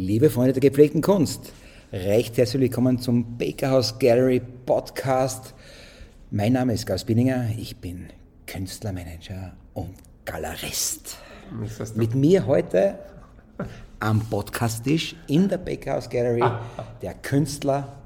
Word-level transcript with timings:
Liebe 0.00 0.30
Freunde 0.30 0.52
der 0.52 0.60
gepflegten 0.60 1.02
Kunst, 1.02 1.52
recht 1.92 2.36
herzlich 2.36 2.62
willkommen 2.62 3.00
zum 3.00 3.36
Bakerhouse 3.36 3.98
Gallery 3.98 4.40
Podcast. 4.64 5.54
Mein 6.30 6.52
Name 6.52 6.72
ist 6.74 6.86
Gauss 6.86 7.04
Binninger, 7.04 7.48
ich 7.58 7.78
bin 7.78 8.06
Künstlermanager 8.46 9.56
und 9.74 9.96
Galerist. 10.24 11.18
Mit 11.96 12.14
mir 12.14 12.46
heute 12.46 13.00
am 13.98 14.20
Podcasttisch 14.20 15.16
in 15.26 15.48
der 15.48 15.58
Bakerhouse 15.58 16.08
Gallery 16.08 16.44
der 17.02 17.14
Künstler 17.14 17.96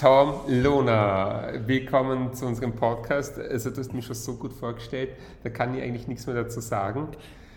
Tom 0.00 0.40
Lohner, 0.46 1.52
willkommen 1.66 2.32
zu 2.32 2.46
unserem 2.46 2.74
Podcast. 2.74 3.38
Also 3.38 3.68
du 3.68 3.80
hast 3.80 3.92
mich 3.92 4.06
schon 4.06 4.16
so 4.16 4.36
gut 4.36 4.54
vorgestellt, 4.54 5.10
da 5.42 5.50
kann 5.50 5.74
ich 5.74 5.82
eigentlich 5.82 6.08
nichts 6.08 6.26
mehr 6.26 6.36
dazu 6.36 6.60
sagen. 6.60 7.08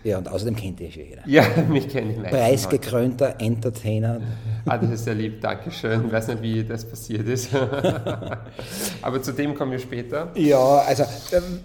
Ja, 0.06 0.18
und 0.18 0.28
außerdem 0.28 0.54
kennt 0.54 0.78
ihr 0.80 0.88
schon 0.88 1.02
jeder. 1.02 1.22
Ja, 1.26 1.44
mich 1.68 1.88
kenne 1.88 2.12
ich 2.12 2.16
meistens. 2.16 2.38
Preisgekrönter 2.38 3.34
Entertainer. 3.40 4.20
Ah, 4.64 4.78
das 4.78 4.90
ist 4.90 5.04
sehr 5.04 5.16
lieb, 5.16 5.40
Dankeschön. 5.40 6.06
Ich 6.06 6.12
weiß 6.12 6.28
nicht, 6.28 6.42
wie 6.42 6.62
das 6.62 6.84
passiert 6.84 7.26
ist. 7.26 7.50
Aber 9.02 9.20
zu 9.20 9.32
dem 9.32 9.56
kommen 9.56 9.72
wir 9.72 9.80
später. 9.80 10.30
Ja, 10.36 10.76
also 10.86 11.02
ähm, 11.32 11.58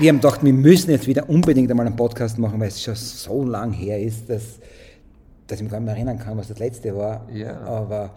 wir 0.00 0.08
haben 0.08 0.16
gedacht, 0.16 0.42
wir 0.42 0.52
müssen 0.52 0.90
jetzt 0.90 1.06
wieder 1.06 1.30
unbedingt 1.30 1.70
einmal 1.70 1.86
einen 1.86 1.94
Podcast 1.94 2.38
machen, 2.38 2.58
weil 2.58 2.68
es 2.68 2.82
schon 2.82 2.96
so 2.96 3.44
lang 3.44 3.72
her 3.72 4.00
ist, 4.00 4.28
dass, 4.28 4.58
dass 5.46 5.58
ich 5.58 5.62
mich 5.62 5.70
gar 5.70 5.78
nicht 5.78 5.86
mehr 5.86 5.94
erinnern 5.94 6.18
kann, 6.18 6.36
was 6.36 6.48
das 6.48 6.58
letzte 6.58 6.96
war. 6.96 7.28
Ja. 7.32 7.60
Aber 7.60 8.14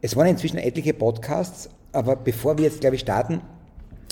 es 0.00 0.16
waren 0.16 0.26
inzwischen 0.26 0.58
etliche 0.58 0.94
Podcasts, 0.94 1.70
aber 1.92 2.16
bevor 2.16 2.58
wir 2.58 2.64
jetzt, 2.64 2.80
glaube 2.80 2.96
ich, 2.96 3.02
starten, 3.02 3.40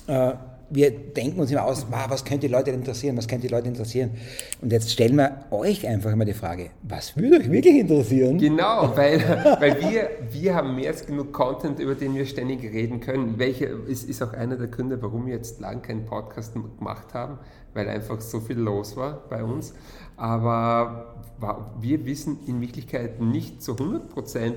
äh, 0.07 0.35
wir 0.71 0.91
denken 0.91 1.41
uns 1.41 1.51
immer 1.51 1.65
aus, 1.65 1.87
was 1.91 2.25
könnte 2.25 2.47
die 2.47 2.53
Leute 2.53 2.71
interessieren, 2.71 3.17
was 3.17 3.27
könnte 3.27 3.49
die 3.49 3.53
Leute 3.53 3.69
interessieren. 3.69 4.13
Und 4.61 4.73
jetzt 4.73 4.91
stellen 4.91 5.17
wir 5.17 5.45
euch 5.51 5.87
einfach 5.87 6.15
mal 6.15 6.25
die 6.25 6.33
Frage, 6.33 6.71
was 6.83 7.17
würde 7.17 7.39
euch 7.39 7.51
wirklich 7.51 7.77
interessieren? 7.77 8.39
Genau, 8.39 8.93
weil, 8.97 9.21
weil 9.61 9.81
wir, 9.81 10.11
wir 10.31 10.55
haben 10.55 10.77
mehr 10.77 10.91
als 10.91 11.05
genug 11.05 11.33
Content, 11.33 11.81
über 11.81 11.95
den 11.95 12.15
wir 12.15 12.25
ständig 12.25 12.63
reden 12.63 13.01
können. 13.01 13.39
Welche 13.39 13.67
ist, 13.67 14.09
ist 14.09 14.23
auch 14.23 14.33
einer 14.33 14.57
der 14.57 14.69
Gründe, 14.69 15.03
warum 15.03 15.27
wir 15.27 15.35
jetzt 15.35 15.61
lang 15.61 15.83
keinen 15.83 16.07
Podcast 16.07 16.55
gemacht 16.55 17.15
haben, 17.15 17.39
weil 17.75 17.89
einfach 17.89 18.21
so 18.21 18.41
viel 18.41 18.59
los 18.59 18.97
war 18.97 19.25
bei 19.29 19.43
uns. 19.43 19.75
Aber 20.17 21.17
wir 21.81 22.05
wissen 22.05 22.39
in 22.47 22.61
Wirklichkeit 22.61 23.21
nicht 23.21 23.63
zu 23.63 23.73
100 23.73 24.09
Prozent, 24.11 24.57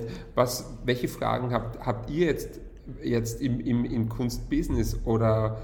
welche 0.86 1.08
Fragen 1.08 1.53
habt, 1.53 1.80
habt 1.86 2.09
ihr 2.09 2.27
jetzt, 2.27 2.59
jetzt 3.02 3.42
im, 3.42 3.59
im, 3.61 3.86
im 3.86 4.09
Kunstbusiness 4.09 5.00
oder 5.05 5.58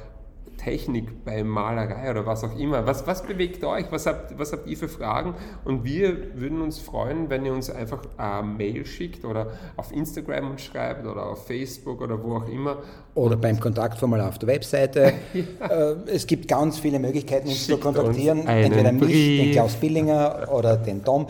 Technik 0.59 1.23
bei 1.23 1.43
Malerei 1.43 2.11
oder 2.11 2.25
was 2.25 2.43
auch 2.43 2.57
immer. 2.57 2.85
Was, 2.85 3.07
was 3.07 3.23
bewegt 3.25 3.63
euch? 3.63 3.85
Was 3.91 4.05
habt, 4.05 4.37
was 4.37 4.51
habt 4.51 4.67
ihr 4.67 4.77
für 4.77 4.89
Fragen? 4.89 5.33
Und 5.63 5.83
wir 5.83 6.35
würden 6.35 6.61
uns 6.61 6.79
freuen, 6.79 7.29
wenn 7.29 7.45
ihr 7.45 7.53
uns 7.53 7.69
einfach 7.69 8.01
eine 8.17 8.45
Mail 8.45 8.85
schickt 8.85 9.25
oder 9.25 9.47
auf 9.77 9.91
Instagram 9.91 10.51
uns 10.51 10.61
schreibt 10.61 11.07
oder 11.07 11.25
auf 11.27 11.47
Facebook 11.47 12.01
oder 12.01 12.21
wo 12.21 12.35
auch 12.35 12.49
immer. 12.49 12.77
Oder 13.15 13.37
beim 13.37 13.59
Kontaktformular 13.59 14.29
auf 14.29 14.37
der 14.37 14.49
Webseite. 14.49 15.13
ja. 15.33 15.43
Äh, 15.69 15.95
es 16.07 16.25
gibt 16.25 16.47
ganz 16.47 16.79
viele 16.79 16.99
Möglichkeiten, 16.99 17.47
uns 17.47 17.57
Schickt 17.65 17.71
zu 17.71 17.77
kontaktieren. 17.77 18.47
Entweder 18.47 18.91
mich, 18.91 19.01
Brief. 19.01 19.41
den 19.41 19.51
Klaus 19.51 19.75
Billinger 19.75 20.47
oder 20.51 20.77
den 20.77 21.03
Tom. 21.03 21.27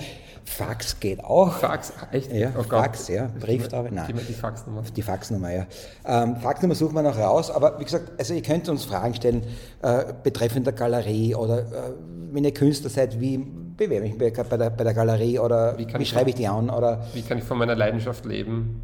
Fax 0.50 1.00
geht 1.00 1.24
auch. 1.24 1.54
Fax, 1.54 1.94
echt? 2.12 2.34
Ja, 2.34 2.52
oh 2.58 2.64
Fax, 2.64 3.08
ja. 3.08 3.30
Brieftaube, 3.40 3.94
nein. 3.94 4.20
Die 4.28 4.34
Faxnummer. 4.34 4.82
Die 4.82 5.02
Faxnummer, 5.02 5.52
ja. 5.52 5.68
Ähm, 6.06 6.38
Faxnummer 6.38 6.74
suchen 6.74 6.96
wir 6.96 7.04
noch 7.04 7.18
raus, 7.18 7.52
aber 7.52 7.80
wie 7.80 7.84
gesagt, 7.84 8.12
also 8.18 8.34
ihr 8.34 8.42
könnt 8.42 8.68
uns 8.68 8.84
Fragen 8.84 9.14
stellen 9.14 9.44
äh, 9.84 10.06
betreffend 10.24 10.66
der 10.66 10.74
Galerie 10.74 11.36
oder 11.36 11.60
äh, 11.60 11.94
wenn 12.32 12.44
ihr 12.44 12.54
Künstler 12.54 12.90
seid, 12.90 13.22
wie 13.22 13.38
bewerbe 13.38 14.08
ich 14.08 14.18
mich 14.18 14.34
bei 14.34 14.58
der, 14.58 14.72
bei 14.72 14.84
der 14.84 14.94
Galerie 14.94 15.38
oder 15.40 15.78
wie, 15.78 15.88
wie 15.88 16.06
schreibe 16.06 16.32
ich 16.32 16.36
die 16.36 16.48
an? 16.48 16.72
Oder, 16.72 17.06
wie 17.14 17.22
kann 17.22 17.38
ich 17.38 17.44
von 17.44 17.60
meiner 17.60 17.76
Leidenschaft 17.76 18.26
leben? 18.26 18.82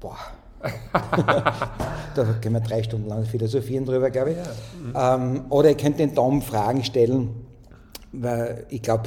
Boah. 0.00 0.16
da 2.14 2.24
können 2.40 2.54
wir 2.54 2.60
drei 2.60 2.82
Stunden 2.82 3.08
lang 3.08 3.26
philosophieren 3.26 3.84
drüber, 3.84 4.10
glaube 4.10 4.30
ich. 4.30 4.36
Ja. 4.94 5.14
Ähm, 5.16 5.44
oder 5.50 5.68
ihr 5.68 5.76
könnt 5.76 5.98
den 5.98 6.14
Tom 6.14 6.40
Fragen 6.40 6.82
stellen, 6.84 7.46
weil 8.12 8.66
ich 8.70 8.80
glaube, 8.80 9.04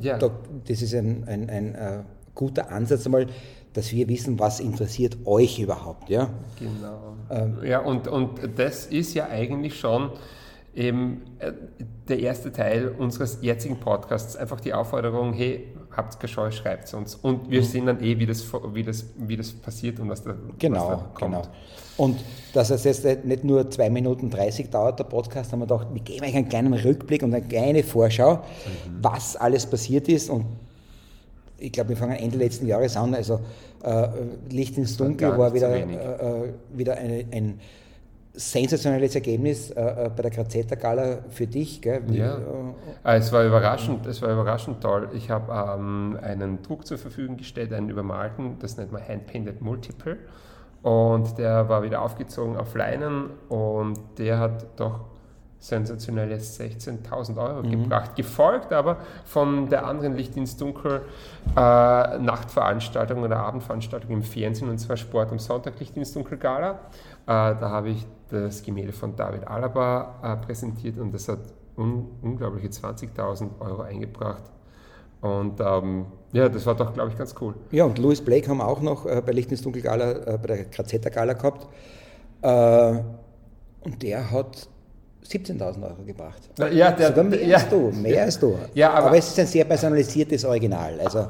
ja. 0.00 0.18
Da, 0.18 0.30
das 0.66 0.82
ist 0.82 0.94
ein, 0.94 1.24
ein, 1.26 1.48
ein 1.50 1.74
äh, 1.74 2.02
guter 2.34 2.70
Ansatz 2.70 3.06
einmal, 3.06 3.26
dass 3.72 3.92
wir 3.92 4.08
wissen, 4.08 4.38
was 4.38 4.60
interessiert 4.60 5.16
euch 5.24 5.58
überhaupt. 5.58 6.10
Ja? 6.10 6.30
Genau. 6.58 7.14
Ähm, 7.30 7.58
ja, 7.64 7.80
und, 7.80 8.08
und 8.08 8.40
das 8.56 8.86
ist 8.86 9.14
ja 9.14 9.28
eigentlich 9.28 9.78
schon 9.78 10.10
eben 10.74 11.22
äh, 11.38 11.52
der 12.08 12.20
erste 12.20 12.52
Teil 12.52 12.88
unseres 12.88 13.38
jetzigen 13.40 13.78
Podcasts. 13.78 14.36
Einfach 14.36 14.60
die 14.60 14.72
Aufforderung, 14.72 15.32
hey, 15.32 15.68
habt 15.96 16.20
Gescheu, 16.20 16.50
schreibt 16.50 16.84
es 16.84 16.94
uns. 16.94 17.14
Und 17.14 17.50
wir 17.50 17.60
mhm. 17.60 17.64
sehen 17.64 17.86
dann 17.86 18.02
eh, 18.02 18.18
wie 18.18 18.26
das, 18.26 18.44
wie, 18.72 18.82
das, 18.82 19.06
wie 19.16 19.36
das 19.36 19.52
passiert 19.52 19.98
und 20.00 20.08
was 20.08 20.22
da, 20.22 20.34
genau, 20.58 20.76
was 20.76 20.88
da 20.88 21.10
kommt. 21.14 21.34
Genau. 21.34 21.42
Und 21.96 22.18
dass 22.54 22.70
es 22.70 22.84
jetzt 22.84 23.04
nicht 23.24 23.44
nur 23.44 23.70
2 23.70 23.90
Minuten 23.90 24.30
30 24.30 24.70
dauert, 24.70 24.98
der 24.98 25.04
Podcast, 25.04 25.52
haben 25.52 25.60
wir 25.60 25.66
gedacht, 25.66 25.88
wir 25.92 26.00
geben 26.00 26.24
euch 26.24 26.34
einen 26.34 26.48
kleinen 26.48 26.72
Rückblick 26.72 27.22
und 27.22 27.34
eine 27.34 27.46
kleine 27.46 27.82
Vorschau, 27.82 28.36
mhm. 28.36 28.40
was 29.02 29.36
alles 29.36 29.66
passiert 29.66 30.08
ist. 30.08 30.30
Und 30.30 30.46
ich 31.58 31.72
glaube, 31.72 31.90
wir 31.90 31.96
fangen 31.96 32.16
Ende 32.16 32.38
letzten 32.38 32.66
Jahres 32.66 32.96
an. 32.96 33.14
Also 33.14 33.40
äh, 33.82 34.08
Licht 34.48 34.78
ins 34.78 34.96
Dunkel 34.96 35.36
war 35.36 35.52
wieder, 35.52 35.74
äh, 35.74 35.82
äh, 35.82 36.52
wieder 36.72 36.96
eine, 36.96 37.24
ein 37.32 37.60
sensationelles 38.32 39.14
Ergebnis 39.14 39.70
äh, 39.70 39.80
äh, 39.80 40.10
bei 40.14 40.22
der 40.22 40.30
Grazetta 40.30 40.76
Gala 40.76 41.18
für 41.28 41.46
dich. 41.46 41.82
Gell? 41.82 42.02
Ja. 42.10 42.38
Äh, 43.04 43.18
es, 43.18 43.32
war 43.32 43.44
überraschend, 43.44 44.06
es 44.06 44.22
war 44.22 44.32
überraschend 44.32 44.80
toll. 44.80 45.08
Ich 45.14 45.30
habe 45.30 45.52
ähm, 45.52 46.18
einen 46.22 46.62
Druck 46.62 46.86
zur 46.86 46.98
Verfügung 46.98 47.36
gestellt, 47.36 47.72
einen 47.72 47.90
übermalten, 47.90 48.58
das 48.60 48.76
nennt 48.76 48.92
man 48.92 49.06
Hand-Painted 49.06 49.60
Multiple. 49.60 50.16
Und 50.82 51.36
der 51.38 51.68
war 51.68 51.82
wieder 51.82 52.00
aufgezogen 52.02 52.56
auf 52.56 52.74
Leinen 52.74 53.30
und 53.48 53.98
der 54.18 54.38
hat 54.38 54.80
doch 54.80 55.00
sensationelle 55.60 56.36
16.000 56.36 57.36
Euro 57.36 57.62
mhm. 57.62 57.70
gebracht. 57.70 58.16
Gefolgt 58.16 58.72
aber 58.72 58.96
von 59.24 59.68
der 59.68 59.86
anderen 59.86 60.16
Licht 60.16 60.36
ins 60.36 60.56
Dunkel 60.56 61.02
äh, 61.54 62.18
Nachtveranstaltung 62.18 63.22
oder 63.22 63.38
Abendveranstaltung 63.40 64.10
im 64.10 64.22
Fernsehen 64.22 64.70
und 64.70 64.78
zwar 64.78 64.96
Sport 64.96 65.30
am 65.30 65.38
Sonntag 65.38 65.78
Licht 65.78 65.96
ins 65.96 66.12
Dunkel 66.12 66.38
Gala. 66.38 66.70
Äh, 66.72 66.76
da 67.26 67.60
habe 67.60 67.90
ich 67.90 68.06
das 68.30 68.62
Gemälde 68.62 68.92
von 68.92 69.14
David 69.14 69.46
Alaba 69.46 70.14
äh, 70.22 70.44
präsentiert 70.44 70.98
und 70.98 71.12
das 71.12 71.28
hat 71.28 71.40
un 71.76 72.06
unglaubliche 72.22 72.68
20.000 72.68 73.60
Euro 73.60 73.82
eingebracht. 73.82 74.42
Und 75.20 75.60
ähm, 75.60 76.06
ja, 76.32 76.48
das 76.48 76.64
war 76.64 76.74
doch, 76.74 76.94
glaube 76.94 77.10
ich, 77.10 77.18
ganz 77.18 77.34
cool. 77.40 77.54
Ja, 77.70 77.84
und 77.84 77.98
Louis 77.98 78.22
Blake 78.22 78.48
haben 78.48 78.58
wir 78.58 78.66
auch 78.66 78.80
noch 78.80 79.04
äh, 79.04 79.22
bei 79.24 79.32
Licht 79.32 79.50
ins 79.50 79.60
Dunkel 79.60 79.82
Gala, 79.82 80.12
äh, 80.12 80.38
bei 80.38 80.46
der 80.46 80.64
Grazetta 80.64 81.10
Gala 81.10 81.34
gehabt. 81.34 81.68
Äh, 82.40 83.02
und 83.84 84.02
der 84.02 84.30
hat 84.30 84.68
17.000 85.26 85.82
Euro 85.82 86.02
gebracht. 86.04 86.48
Ja, 86.72 86.90
der, 86.90 87.08
Sogar 87.08 87.24
mehr 87.24 87.46
ja. 87.46 87.56
als 87.56 87.68
du, 87.68 87.90
mehr 87.90 88.22
als 88.22 88.38
du. 88.38 88.58
Ja, 88.74 88.90
aber, 88.90 89.08
aber, 89.08 89.18
es 89.18 89.28
ist 89.28 89.38
ein 89.38 89.46
sehr 89.46 89.64
personalisiertes 89.64 90.44
Original. 90.44 90.98
Also 91.00 91.28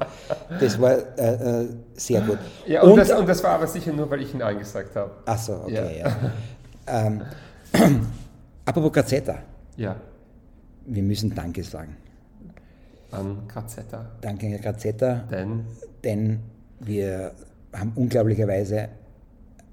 das 0.59 0.81
war 0.81 0.93
äh, 1.19 1.63
äh, 1.63 1.69
sehr 1.95 2.21
gut. 2.23 2.39
Ja, 2.67 2.83
und, 2.83 2.93
und, 2.93 2.99
das, 2.99 3.11
und, 3.11 3.29
das, 3.29 3.43
war 3.43 3.51
aber 3.53 3.67
sicher 3.67 3.93
nur, 3.93 4.09
weil 4.11 4.23
ich 4.23 4.33
ihn 4.33 4.43
angesagt 4.43 4.97
habe. 4.97 5.11
Ach 5.27 5.39
so, 5.39 5.55
okay, 5.65 6.01
ja. 6.01 6.09
ja. 6.87 7.07
ähm, 7.07 7.23
apropos 8.65 8.93
Grazetta. 8.93 9.39
Ja. 9.77 9.97
Wir 10.87 11.03
müssen 11.03 11.35
Danke 11.35 11.63
sagen. 11.63 11.97
An 13.11 13.43
Grazetta. 13.49 14.07
Danke 14.21 14.47
an 14.47 14.61
Grazetta. 14.61 15.25
Denn? 15.31 15.65
Denn 16.03 16.41
wir 16.81 17.33
haben 17.73 17.93
unglaublicherweise 17.97 18.89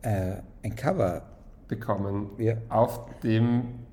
äh, 0.01 0.33
ein 0.63 0.75
Cover 0.75 1.21
bekommen, 1.67 2.29
ja. 2.37 2.55
auf 2.69 2.99
dem 3.23 3.86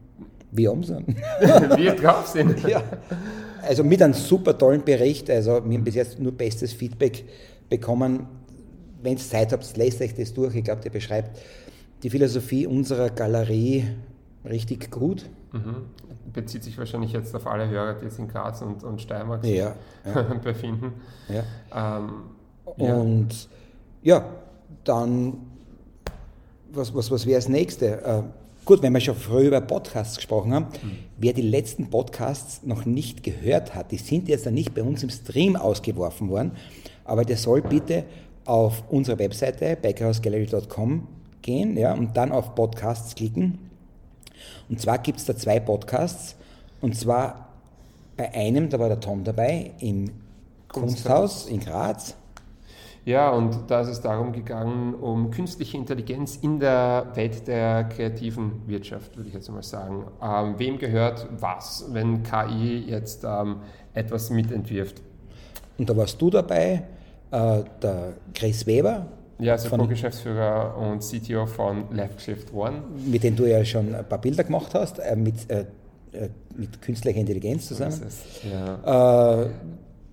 wir 0.55 0.73
um 0.73 0.83
sind. 0.85 1.09
wir 1.41 1.95
drauf 1.95 2.29
sind. 2.29 2.63
Ja. 2.69 2.83
Also 3.63 3.83
mit 3.83 4.03
einem 4.03 4.13
super 4.13 4.57
tollen 4.57 4.85
Bericht. 4.85 5.31
Also 5.31 5.53
wir 5.53 5.77
haben 5.77 5.85
bis 5.85 5.95
jetzt 5.95 6.19
nur 6.19 6.33
bestes 6.33 6.73
Feedback 6.73 7.25
bekommen. 7.69 8.27
Wenn 9.03 9.15
ihr 9.15 9.19
Zeit 9.19 9.53
habt, 9.53 9.77
lest 9.77 10.03
euch 10.03 10.15
das 10.15 10.35
durch. 10.35 10.55
Ich 10.55 10.65
glaube, 10.65 10.83
der 10.83 10.91
beschreibt 10.91 11.39
die 12.03 12.11
Philosophie 12.11 12.67
unserer 12.67 13.09
Galerie 13.09 13.85
richtig 14.45 14.91
gut. 14.91 15.25
Mhm. 15.53 15.87
Bezieht 16.33 16.63
sich 16.63 16.77
wahrscheinlich 16.77 17.13
jetzt 17.13 17.35
auf 17.35 17.47
alle 17.47 17.69
Hörer, 17.69 17.95
die 17.95 18.05
jetzt 18.05 18.19
in 18.19 18.29
Graz 18.29 18.61
und, 18.61 18.85
und 18.85 19.01
Steiermark 19.01 19.45
ja, 19.45 19.75
ja. 20.05 20.23
befinden. 20.45 20.93
Ja. 21.29 21.99
Ähm, 21.99 22.13
und 22.77 23.49
ja, 24.03 24.27
dann, 24.85 25.39
was, 26.73 26.95
was, 26.95 27.11
was 27.11 27.25
wäre 27.25 27.39
das 27.39 27.49
nächste? 27.49 28.25
Gut, 28.65 28.83
wenn 28.83 28.95
wir 28.95 29.01
schon 29.01 29.17
früher 29.17 29.49
über 29.49 29.61
Podcasts 29.61 30.17
gesprochen 30.17 30.55
haben, 30.55 30.67
mhm. 30.83 30.99
wer 31.19 31.35
die 31.35 31.43
letzten 31.43 31.91
Podcasts 31.91 32.63
noch 32.63 32.87
nicht 32.87 33.23
gehört 33.23 33.75
hat, 33.75 33.91
die 33.93 33.99
sind 33.99 34.29
jetzt 34.29 34.47
dann 34.47 34.55
nicht 34.55 34.75
bei 34.75 34.83
uns 34.83 35.03
im 35.03 35.11
Stream 35.11 35.57
ausgeworfen 35.57 36.31
worden, 36.31 36.53
aber 37.05 37.25
der 37.25 37.37
soll 37.37 37.61
bitte 37.61 38.05
auf 38.47 38.83
unsere 38.89 39.19
Webseite 39.19 39.77
bakerhousegallery.com 39.77 41.07
gehen 41.43 41.77
ja, 41.77 41.93
und 41.93 42.17
dann 42.17 42.33
auf 42.33 42.55
Podcasts 42.55 43.15
klicken. 43.15 43.59
Und 44.69 44.81
zwar 44.81 44.99
gibt 44.99 45.19
es 45.19 45.27
da 45.27 45.37
zwei 45.37 45.61
Podcasts, 45.61 46.37
und 46.81 46.97
zwar 46.97 47.49
bei 48.17 48.33
einem, 48.33 48.71
da 48.71 48.79
war 48.79 48.89
der 48.89 49.01
Tom 49.01 49.25
dabei, 49.25 49.73
im 49.81 50.11
Kunsthaus, 50.69 51.45
Kunsthaus 51.45 51.47
in 51.47 51.61
Graz. 51.61 52.17
Ja, 53.05 53.31
und 53.31 53.69
da 53.69 53.83
ist 53.83 53.89
es 53.89 54.01
darum 54.01 54.33
gegangen, 54.33 54.95
um 54.95 55.31
künstliche 55.31 55.77
Intelligenz 55.77 56.37
in 56.37 56.59
der 56.59 57.09
Welt 57.15 57.47
der 57.47 57.85
kreativen 57.85 58.63
Wirtschaft, 58.67 59.17
würde 59.17 59.29
ich 59.29 59.35
jetzt 59.35 59.51
mal 59.51 59.63
sagen. 59.63 60.07
Ähm, 60.23 60.55
wem 60.57 60.79
gehört 60.79 61.27
was, 61.39 61.85
wenn 61.93 62.23
KI 62.23 62.85
jetzt 62.87 63.25
ähm, 63.25 63.57
etwas 63.93 64.31
mitentwirft? 64.31 65.03
Und 65.77 65.91
da 65.91 65.95
warst 65.95 66.21
du 66.21 66.31
dabei, 66.31 66.85
äh, 67.31 67.63
der 67.83 68.15
Chris 68.33 68.67
Weber. 68.67 69.07
Ja, 69.39 69.53
also 69.53 69.69
Co-Geschäftsführer 69.69 70.75
und 70.79 71.01
CTO 71.01 71.45
von 71.45 71.85
Left 71.93 72.23
Shift 72.23 72.55
One. 72.55 72.85
Mit 73.05 73.23
dem 73.23 73.37
du 73.37 73.45
ja 73.45 73.63
schon 73.67 73.95
ein 73.95 74.09
paar 74.09 74.21
Bilder 74.21 74.45
gemacht 74.45 74.73
hast, 74.73 74.99
äh, 74.99 75.15
mit, 75.15 75.51
äh, 75.51 75.67
äh 76.13 76.29
mit 76.57 76.81
künstlicher 76.81 77.19
Intelligenz 77.19 77.67
zusammen. 77.67 77.91
So 77.91 78.05
ist 78.05 78.45
es, 78.45 78.51
ja. 78.51 79.49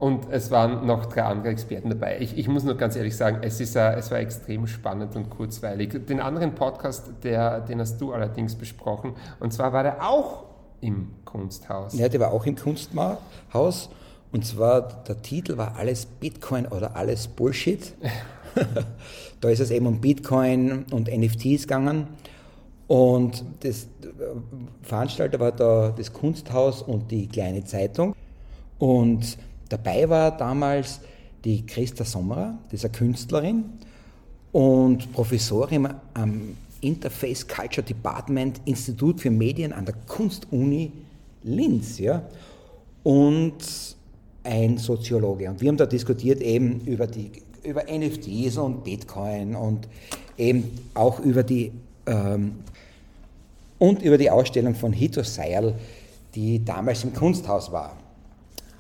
Äh, 0.01 0.05
und 0.05 0.27
es 0.31 0.51
waren 0.51 0.85
noch 0.85 1.05
drei 1.05 1.23
andere 1.23 1.49
Experten 1.49 1.89
dabei. 1.89 2.19
Ich, 2.19 2.37
ich 2.37 2.47
muss 2.47 2.63
nur 2.63 2.75
ganz 2.75 2.95
ehrlich 2.95 3.15
sagen, 3.15 3.39
es, 3.41 3.59
ist, 3.59 3.75
uh, 3.75 3.79
es 3.79 4.11
war 4.11 4.19
extrem 4.19 4.67
spannend 4.67 5.15
und 5.15 5.29
kurzweilig. 5.29 6.05
Den 6.07 6.19
anderen 6.19 6.55
Podcast, 6.55 7.11
der, 7.23 7.61
den 7.61 7.79
hast 7.79 7.99
du 8.01 8.11
allerdings 8.11 8.55
besprochen, 8.55 9.13
und 9.39 9.53
zwar 9.53 9.73
war 9.73 9.83
der 9.83 10.07
auch 10.07 10.45
im 10.81 11.09
Kunsthaus. 11.25 11.93
Ja, 11.93 12.09
der 12.09 12.19
war 12.19 12.31
auch 12.31 12.45
im 12.45 12.55
Kunsthaus. 12.55 13.89
Und 14.31 14.45
zwar, 14.45 15.03
der 15.03 15.21
Titel 15.21 15.57
war 15.57 15.75
alles 15.75 16.05
Bitcoin 16.05 16.65
oder 16.65 16.95
alles 16.95 17.27
Bullshit. 17.27 17.93
da 19.41 19.49
ist 19.49 19.59
es 19.59 19.71
eben 19.71 19.85
um 19.85 19.99
Bitcoin 19.99 20.85
und 20.91 21.09
NFTs 21.09 21.63
gegangen. 21.63 22.07
Und 22.87 23.43
das 23.61 23.87
Veranstalter 24.81 25.39
war 25.39 25.51
da 25.51 25.93
das 25.95 26.11
Kunsthaus 26.11 26.81
und 26.81 27.11
die 27.11 27.27
kleine 27.27 27.63
Zeitung. 27.63 28.15
Und 28.79 29.37
Dabei 29.71 30.09
war 30.09 30.35
damals 30.35 30.99
die 31.45 31.65
Christa 31.65 32.03
Sommerer, 32.03 32.57
eine 32.69 32.89
Künstlerin 32.91 33.63
und 34.51 35.13
Professorin 35.13 35.87
am 36.13 36.57
Interface 36.81 37.47
Culture 37.47 37.85
Department 37.85 38.59
Institut 38.65 39.21
für 39.21 39.31
Medien 39.31 39.71
an 39.71 39.85
der 39.85 39.95
Kunstuni 40.07 40.91
Linz. 41.43 41.99
Ja? 41.99 42.21
Und 43.03 43.55
ein 44.43 44.77
Soziologe. 44.77 45.49
Und 45.49 45.61
wir 45.61 45.69
haben 45.69 45.77
da 45.77 45.85
diskutiert 45.85 46.41
eben 46.41 46.81
über, 46.81 47.07
die, 47.07 47.31
über 47.63 47.83
NFTs 47.83 48.57
und 48.57 48.83
Bitcoin 48.83 49.55
und 49.55 49.87
eben 50.37 50.69
auch 50.95 51.19
über 51.19 51.43
die, 51.43 51.71
ähm, 52.07 52.55
und 53.79 54.01
über 54.01 54.17
die 54.17 54.29
Ausstellung 54.29 54.75
von 54.75 54.91
Hito 54.91 55.23
Seil, 55.23 55.75
die 56.35 56.65
damals 56.65 57.05
im 57.05 57.13
Kunsthaus 57.13 57.71
war. 57.71 58.00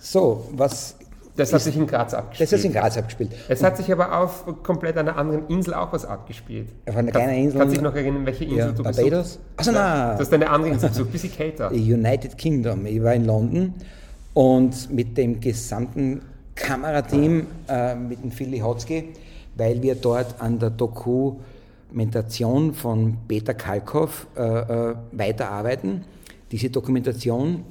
So, 0.01 0.49
was. 0.53 0.95
Das 1.37 1.53
hat 1.53 1.61
sich 1.61 1.77
in 1.77 1.87
Graz 1.87 2.13
abgespielt. 2.13 2.41
Das 2.41 2.51
hat 2.51 2.59
sich 2.59 2.65
in 2.65 2.73
Graz 2.73 2.97
abgespielt. 2.97 3.31
Es 3.47 3.63
hat 3.63 3.77
sich 3.77 3.89
aber 3.91 4.19
auf 4.19 4.43
komplett 4.63 4.97
einer 4.97 5.15
anderen 5.15 5.47
Insel 5.47 5.75
auch 5.75 5.93
was 5.93 6.05
abgespielt. 6.05 6.67
Auf 6.85 6.97
einer 6.97 7.11
kleinen 7.11 7.45
Insel. 7.45 7.59
Kannst 7.59 7.73
du 7.73 7.77
dich 7.77 7.83
noch 7.83 7.95
erinnern, 7.95 8.25
welche 8.25 8.43
Insel 8.43 8.57
ja, 8.57 8.71
du 8.71 8.83
Barbados? 8.83 8.97
Barbados? 8.97 9.39
Achso, 9.55 9.71
nein. 9.71 10.17
Das 10.17 10.27
ist 10.27 10.33
eine 10.33 10.49
andere 10.49 10.73
Insel 10.73 10.89
besucht, 10.89 11.11
bisschen 11.13 11.31
kälter. 11.31 11.71
United 11.71 12.37
Kingdom. 12.37 12.85
Ich 12.85 13.01
war 13.01 13.13
in 13.13 13.25
London 13.25 13.73
und 14.33 14.91
mit 14.91 15.17
dem 15.17 15.39
gesamten 15.39 16.21
Kamerateam, 16.55 17.47
äh, 17.69 17.95
mit 17.95 18.21
dem 18.23 18.31
Philly 18.31 18.59
Hotzky, 18.59 19.13
weil 19.55 19.81
wir 19.81 19.95
dort 19.95 20.35
an 20.39 20.59
der 20.59 20.71
Dokumentation 20.71 22.73
von 22.73 23.17
Peter 23.27 23.53
Kalkow 23.53 24.27
äh, 24.35 24.41
äh, 24.41 24.95
weiterarbeiten. 25.13 26.03
Diese 26.51 26.69
Dokumentation 26.69 27.63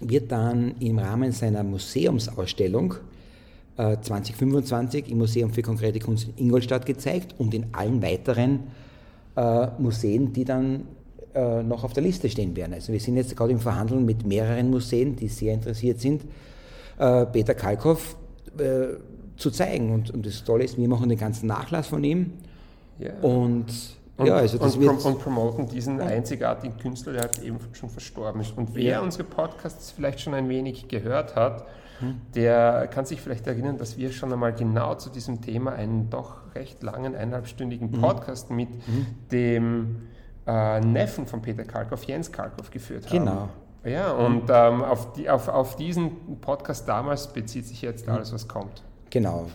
wird 0.00 0.30
dann 0.32 0.74
im 0.80 0.98
Rahmen 0.98 1.32
seiner 1.32 1.62
Museumsausstellung 1.62 2.94
2025 3.76 5.06
äh, 5.06 5.12
im 5.12 5.18
Museum 5.18 5.52
für 5.52 5.62
konkrete 5.62 6.00
Kunst 6.00 6.28
in 6.36 6.46
Ingolstadt 6.46 6.84
gezeigt 6.84 7.34
und 7.38 7.54
in 7.54 7.66
allen 7.72 8.02
weiteren 8.02 8.64
äh, 9.36 9.68
Museen, 9.78 10.32
die 10.32 10.44
dann 10.44 10.84
äh, 11.34 11.62
noch 11.62 11.84
auf 11.84 11.92
der 11.92 12.02
Liste 12.02 12.28
stehen 12.28 12.56
werden. 12.56 12.74
Also 12.74 12.92
wir 12.92 13.00
sind 13.00 13.16
jetzt 13.16 13.36
gerade 13.36 13.52
im 13.52 13.60
Verhandeln 13.60 14.04
mit 14.04 14.26
mehreren 14.26 14.70
Museen, 14.70 15.14
die 15.14 15.28
sehr 15.28 15.54
interessiert 15.54 16.00
sind, 16.00 16.24
Peter 16.96 17.54
Kalkow 17.54 18.16
zu 19.36 19.50
zeigen. 19.52 19.92
Und, 19.92 20.10
und 20.10 20.26
das 20.26 20.42
Tolle 20.42 20.64
ist, 20.64 20.76
wir 20.76 20.88
machen 20.88 21.08
den 21.08 21.16
ganzen 21.16 21.46
Nachlass 21.46 21.86
von 21.86 22.02
ihm. 22.02 22.32
Ja. 22.98 23.12
Und 23.22 23.66
und, 24.18 24.26
ja, 24.26 24.34
also 24.34 24.58
und, 24.58 25.04
und 25.04 25.18
promoten 25.20 25.68
diesen 25.68 26.00
einzigartigen 26.00 26.76
Künstler, 26.76 27.12
der 27.12 27.22
halt 27.22 27.40
eben 27.40 27.58
schon 27.72 27.88
verstorben 27.88 28.40
ist. 28.40 28.58
Und 28.58 28.74
wer 28.74 28.94
ja. 28.94 29.00
unsere 29.00 29.22
Podcasts 29.22 29.92
vielleicht 29.92 30.20
schon 30.20 30.34
ein 30.34 30.48
wenig 30.48 30.88
gehört 30.88 31.36
hat, 31.36 31.66
hm. 32.00 32.20
der 32.34 32.88
kann 32.88 33.06
sich 33.06 33.20
vielleicht 33.20 33.46
erinnern, 33.46 33.78
dass 33.78 33.96
wir 33.96 34.10
schon 34.10 34.32
einmal 34.32 34.52
genau 34.52 34.96
zu 34.96 35.08
diesem 35.08 35.40
Thema 35.40 35.72
einen 35.72 36.10
doch 36.10 36.52
recht 36.56 36.82
langen, 36.82 37.14
eineinhalbstündigen 37.14 37.92
hm. 37.92 38.00
Podcast 38.00 38.48
hm. 38.48 38.56
mit 38.56 38.68
hm. 38.70 39.06
dem 39.30 40.08
äh, 40.48 40.80
Neffen 40.80 41.28
von 41.28 41.40
Peter 41.40 41.62
Kalkow, 41.62 42.02
Jens 42.02 42.32
Kalkow, 42.32 42.68
geführt 42.72 43.06
haben. 43.06 43.18
Genau. 43.24 43.48
Ja, 43.84 44.10
und 44.10 44.50
ähm, 44.50 44.82
auf, 44.82 45.12
die, 45.12 45.30
auf, 45.30 45.46
auf 45.46 45.76
diesen 45.76 46.40
Podcast 46.40 46.88
damals 46.88 47.32
bezieht 47.32 47.66
sich 47.66 47.82
jetzt 47.82 48.08
hm. 48.08 48.14
alles, 48.14 48.32
was 48.32 48.48
kommt. 48.48 48.82
Genau. 49.10 49.46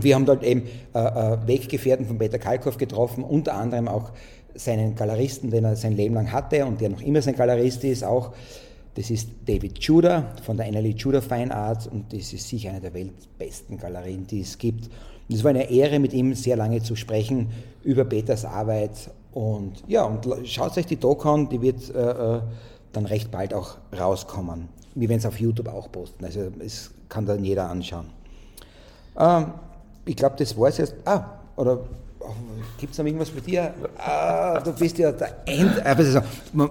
wir 0.00 0.14
haben 0.14 0.26
dort 0.26 0.42
eben 0.44 0.62
äh, 0.94 0.98
äh, 0.98 1.38
Weggefährten 1.46 2.06
von 2.06 2.18
Peter 2.18 2.38
Kalkow 2.38 2.76
getroffen, 2.76 3.24
unter 3.24 3.54
anderem 3.54 3.88
auch 3.88 4.12
seinen 4.54 4.94
Galeristen, 4.94 5.50
den 5.50 5.64
er 5.64 5.76
sein 5.76 5.96
Leben 5.96 6.14
lang 6.14 6.32
hatte 6.32 6.66
und 6.66 6.80
der 6.80 6.90
noch 6.90 7.00
immer 7.00 7.22
sein 7.22 7.34
Galerist 7.36 7.84
ist, 7.84 8.04
auch. 8.04 8.32
Das 8.94 9.08
ist 9.08 9.28
David 9.46 9.78
Judah 9.78 10.34
von 10.42 10.56
der 10.56 10.70
NLE 10.70 10.88
Judah 10.88 11.22
Fine 11.22 11.54
Arts 11.54 11.86
und 11.86 12.12
das 12.12 12.32
ist 12.32 12.48
sicher 12.48 12.70
eine 12.70 12.80
der 12.80 12.92
weltbesten 12.92 13.78
Galerien, 13.78 14.26
die 14.26 14.40
es 14.40 14.58
gibt. 14.58 14.86
Und 15.28 15.36
es 15.36 15.44
war 15.44 15.50
eine 15.50 15.70
Ehre, 15.70 16.00
mit 16.00 16.12
ihm 16.12 16.34
sehr 16.34 16.56
lange 16.56 16.82
zu 16.82 16.96
sprechen 16.96 17.50
über 17.84 18.04
Peters 18.04 18.44
Arbeit. 18.44 19.10
Und 19.32 19.84
ja, 19.86 20.02
und 20.02 20.26
schaut 20.44 20.76
euch 20.76 20.86
die 20.86 20.96
Doku 20.96 21.28
an, 21.28 21.48
die 21.48 21.62
wird 21.62 21.94
äh, 21.94 22.00
äh, 22.00 22.40
dann 22.92 23.06
recht 23.06 23.30
bald 23.30 23.54
auch 23.54 23.76
rauskommen. 23.96 24.68
Wir 24.96 25.08
werden 25.08 25.20
es 25.20 25.26
auf 25.26 25.38
YouTube 25.38 25.68
auch 25.68 25.90
posten, 25.92 26.24
also 26.24 26.50
es 26.58 26.90
kann 27.08 27.26
dann 27.26 27.44
jeder 27.44 27.70
anschauen. 27.70 28.06
Ähm, 29.18 29.46
ich 30.04 30.16
glaube, 30.16 30.36
das 30.38 30.56
war 30.58 30.68
es 30.68 30.78
jetzt. 30.78 30.94
Ah, 31.04 31.24
oder 31.56 31.78
oh, 32.20 32.26
gibt 32.78 32.92
es 32.92 32.98
noch 32.98 33.06
irgendwas 33.06 33.30
bei 33.30 33.40
dir? 33.40 33.72
Ah, 33.98 34.60
du 34.60 34.72
bist 34.72 34.98
ja 34.98 35.12
der 35.12 35.36
End. 35.46 35.84
Also, 35.84 36.20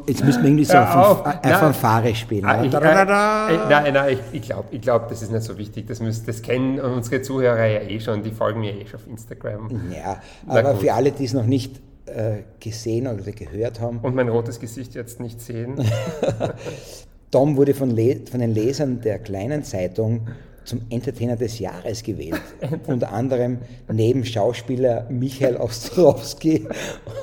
jetzt 0.08 0.24
müssen 0.24 0.42
wir 0.42 0.50
irgendwie 0.50 0.66
so 0.66 0.78
eine 0.78 1.56
Fanfare 1.56 2.16
spielen. 2.16 2.46
Ah, 2.46 2.64
ich, 2.64 2.74
äh, 2.74 2.80
nein, 2.80 3.94
nein, 3.94 4.14
ich, 4.14 4.20
ich 4.42 4.42
glaube, 4.42 4.68
ich 4.72 4.82
glaub, 4.82 5.08
das 5.10 5.22
ist 5.22 5.32
nicht 5.32 5.44
so 5.44 5.58
wichtig. 5.58 5.88
Das, 5.88 6.00
müssen, 6.00 6.26
das 6.26 6.42
kennen 6.42 6.80
unsere 6.80 7.22
Zuhörer 7.22 7.66
ja 7.66 7.82
eh 7.82 8.00
schon. 8.00 8.24
Die 8.24 8.32
folgen 8.32 8.62
mir 8.62 8.74
eh 8.74 8.86
schon 8.86 9.00
auf 9.00 9.08
Instagram. 9.08 9.70
Ja, 9.96 10.22
aber 10.48 10.76
für 10.76 10.94
alle, 10.94 11.12
die 11.12 11.26
es 11.26 11.34
noch 11.34 11.46
nicht 11.46 11.80
äh, 12.08 12.44
gesehen 12.60 13.08
oder 13.08 13.32
gehört 13.32 13.80
haben. 13.80 14.00
Und 14.00 14.16
mein 14.16 14.30
rotes 14.30 14.60
Gesicht 14.60 14.96
jetzt 14.96 15.20
nicht 15.20 15.42
sehen. 15.42 15.76
Tom 17.32 17.58
wurde 17.58 17.74
von, 17.74 17.90
von 17.90 18.40
den 18.40 18.54
Lesern 18.54 19.02
der 19.02 19.20
kleinen 19.20 19.64
Zeitung 19.64 20.28
zum 20.70 20.82
Entertainer 20.90 21.36
des 21.36 21.60
Jahres 21.60 22.04
gewählt. 22.04 22.42
Unter 22.88 23.12
anderem 23.12 23.58
neben 23.92 24.24
Schauspieler 24.24 25.08
Michael 25.10 25.58
Ostrowski 25.58 26.68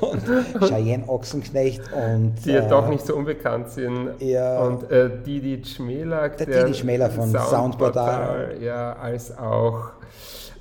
und 0.01 0.21
Cheyenne 0.67 1.07
Ochsenknecht 1.07 1.81
und. 1.93 2.33
Die 2.45 2.51
ja 2.51 2.65
äh, 2.65 2.69
doch 2.69 2.89
nicht 2.89 3.05
so 3.05 3.15
unbekannt 3.15 3.69
sind. 3.69 4.09
Ja, 4.19 4.59
und 4.59 4.91
äh, 4.91 5.09
Didi 5.25 5.63
Schmelak, 5.63 6.37
der, 6.37 6.47
der 6.47 6.63
Didi 6.65 6.77
Schmelak 6.77 7.13
von 7.13 7.29
Soundportal. 7.29 7.49
Soundportal. 7.49 8.57
Ja, 8.61 8.93
als 8.93 9.35
auch 9.37 9.91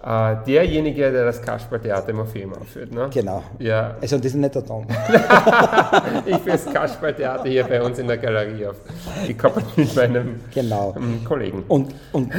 äh, 0.06 0.36
derjenige, 0.46 1.10
der 1.10 1.24
das 1.24 1.42
Kasperl-Theater 1.42 2.10
im 2.10 2.24
Film 2.26 2.54
aufführt. 2.54 2.92
Ne? 2.92 3.10
Genau. 3.12 3.42
Ja. 3.58 3.96
Also 4.00 4.18
das 4.18 4.26
ist 4.26 4.34
nicht 4.36 4.54
der 4.54 4.64
Tom. 4.64 4.86
ich 6.26 6.36
führe 6.36 6.52
das 6.52 6.66
Kasperl-Theater 6.66 7.48
hier 7.48 7.64
bei 7.64 7.82
uns 7.82 7.98
in 7.98 8.06
der 8.06 8.18
Galerie 8.18 8.66
auf. 8.66 8.76
Gekoppelt 9.26 9.66
mit 9.76 9.96
meinem 9.96 10.40
genau. 10.54 10.94
Ähm, 10.96 11.24
Kollegen. 11.24 11.64
Und, 11.66 11.92
und 12.12 12.30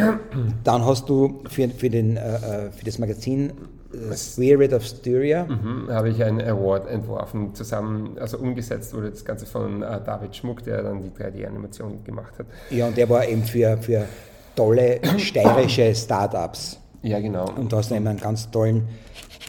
dann 0.63 0.85
hast 0.85 1.09
du 1.09 1.43
für, 1.49 1.67
für, 1.67 1.89
den, 1.89 2.15
äh, 2.15 2.19
äh 2.19 2.71
für 2.71 2.85
das 2.85 2.99
Magazin 2.99 3.51
äh, 3.93 4.15
Spirit 4.15 4.71
of 4.71 4.85
Styria. 4.85 5.45
Mhm, 5.45 5.89
habe 5.89 6.09
ich 6.09 6.23
einen 6.23 6.39
Award 6.39 6.89
entworfen, 6.89 7.53
zusammen, 7.53 8.17
also 8.17 8.37
umgesetzt 8.37 8.93
wurde 8.93 9.09
das 9.09 9.25
Ganze 9.25 9.45
von 9.45 9.81
äh, 9.81 9.99
David 10.05 10.33
Schmuck, 10.33 10.63
der 10.63 10.83
dann 10.83 11.01
die 11.01 11.09
3D-Animation 11.09 12.03
gemacht 12.05 12.39
hat. 12.39 12.45
Ja, 12.69 12.87
und 12.87 12.95
der 12.95 13.09
war 13.09 13.27
eben 13.27 13.43
für, 13.43 13.77
für 13.77 14.05
tolle 14.55 15.01
steirische 15.17 15.93
Startups. 15.93 16.79
Ja, 17.07 17.21
genau. 17.21 17.49
Und 17.55 17.71
du 17.71 17.77
hast 17.77 17.91
eben 17.91 18.05
einen 18.05 18.19
ganz 18.19 18.51
tollen 18.51 18.87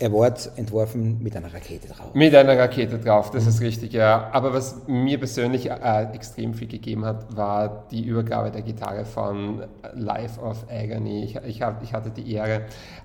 Award 0.01 0.53
entworfen 0.55 1.21
mit 1.21 1.35
einer 1.37 1.53
Rakete 1.53 1.89
drauf. 1.89 2.15
Mit 2.15 2.33
einer 2.33 2.57
Rakete 2.57 2.99
drauf, 2.99 3.33
das 3.33 3.45
mhm. 3.45 3.49
ist 3.49 3.61
richtig, 3.61 3.93
ja. 3.93 4.31
Aber 4.33 4.55
was 4.55 4.87
mir 4.87 5.19
persönlich 5.19 5.69
äh, 5.69 6.07
extrem 6.13 6.55
viel 6.55 6.69
gegeben 6.69 7.05
hat, 7.05 7.37
war 7.37 7.87
die 7.91 8.05
Übergabe 8.05 8.53
der 8.53 8.63
Gitarre 8.63 9.05
von 9.05 9.65
Life 9.95 10.41
of 10.41 10.67
Agony. 10.71 11.25
Ich, 11.25 11.37
ich, 11.37 11.63
hab, 11.63 11.83
ich 11.83 11.93
hatte 11.93 12.11
die 12.11 12.33
Ehre, 12.33 12.63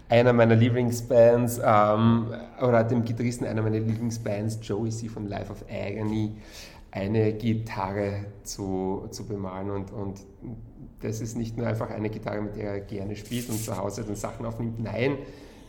einer 0.08 0.34
meiner 0.34 0.56
Lieblingsbands 0.56 1.60
ähm, 1.66 2.28
oder 2.62 2.84
dem 2.84 3.04
Gitarristen 3.04 3.46
einer 3.48 3.64
meiner 3.64 3.80
Lieblingsbands, 3.80 4.60
Joey 4.62 4.92
C. 4.92 5.08
von 5.08 5.28
Life 5.28 5.52
of 5.52 5.66
Agony, 5.68 6.34
eine 6.94 7.34
Gitarre 7.34 8.26
zu, 8.44 9.08
zu 9.10 9.26
bemalen 9.26 9.72
und, 9.72 9.92
und 9.92 10.20
das 11.02 11.22
ist 11.22 11.36
nicht 11.36 11.58
nur 11.58 11.66
einfach 11.66 11.90
eine 11.90 12.10
Gitarre, 12.10 12.42
mit 12.42 12.56
der 12.56 12.74
er 12.74 12.80
gerne 12.82 13.16
spielt 13.16 13.50
und 13.50 13.58
zu 13.58 13.76
Hause 13.76 14.04
dann 14.04 14.16
Sachen 14.16 14.46
aufnimmt. 14.46 14.80
Nein, 14.80 15.18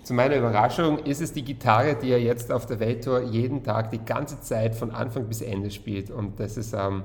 Zu 0.05 0.13
meiner 0.13 0.37
Überraschung 0.37 0.99
ist 0.99 1.23
es 1.23 1.33
die 1.33 1.43
Gitarre, 1.43 1.97
die 1.97 2.11
er 2.11 2.21
jetzt 2.21 2.53
auf 2.53 2.67
der 2.67 2.79
Welttour 2.79 3.23
jeden 3.23 3.65
Tag 3.65 3.91
die 3.91 4.05
ganze 4.05 4.39
Zeit 4.43 4.75
von 4.75 4.91
Anfang 4.91 5.27
bis 5.29 5.41
Ende 5.41 5.71
spielt. 5.71 6.11
Und 6.11 6.39
das 6.39 6.59
ist 6.59 6.75
ähm, 6.75 7.05